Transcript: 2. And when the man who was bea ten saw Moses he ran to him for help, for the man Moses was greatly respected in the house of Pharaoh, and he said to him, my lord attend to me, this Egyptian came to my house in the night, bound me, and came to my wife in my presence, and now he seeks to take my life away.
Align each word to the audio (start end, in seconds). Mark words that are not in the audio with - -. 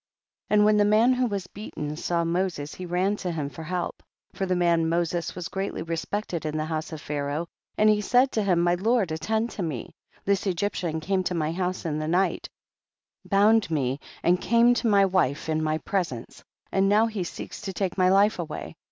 2. 0.49 0.55
And 0.55 0.65
when 0.65 0.77
the 0.77 0.83
man 0.83 1.13
who 1.13 1.27
was 1.27 1.45
bea 1.45 1.69
ten 1.75 1.95
saw 1.95 2.23
Moses 2.23 2.73
he 2.73 2.87
ran 2.87 3.15
to 3.17 3.29
him 3.31 3.51
for 3.51 3.61
help, 3.61 4.01
for 4.33 4.47
the 4.47 4.55
man 4.55 4.89
Moses 4.89 5.35
was 5.35 5.47
greatly 5.47 5.83
respected 5.83 6.43
in 6.43 6.57
the 6.57 6.65
house 6.65 6.91
of 6.91 6.99
Pharaoh, 6.99 7.45
and 7.77 7.87
he 7.87 8.01
said 8.01 8.31
to 8.31 8.41
him, 8.41 8.61
my 8.61 8.73
lord 8.73 9.11
attend 9.11 9.51
to 9.51 9.61
me, 9.61 9.93
this 10.25 10.47
Egyptian 10.47 11.01
came 11.01 11.23
to 11.25 11.35
my 11.35 11.51
house 11.51 11.85
in 11.85 11.99
the 11.99 12.07
night, 12.07 12.49
bound 13.25 13.69
me, 13.69 13.99
and 14.23 14.41
came 14.41 14.73
to 14.73 14.87
my 14.87 15.05
wife 15.05 15.47
in 15.47 15.61
my 15.61 15.77
presence, 15.77 16.43
and 16.71 16.89
now 16.89 17.05
he 17.05 17.23
seeks 17.23 17.61
to 17.61 17.71
take 17.71 17.95
my 17.95 18.09
life 18.09 18.39
away. 18.39 18.75